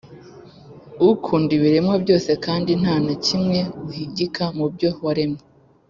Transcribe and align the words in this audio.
Ukunda 1.09 1.49
ibiremwa 1.57 1.95
byose 2.03 2.31
kandi 2.45 2.71
nta 2.81 2.95
na 3.05 3.13
kimwe 3.25 3.59
uhigika 3.87 4.43
mu 4.57 4.65
byo 4.73 4.89
waremye, 5.05 5.43